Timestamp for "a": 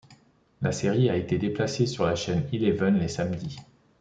1.11-1.15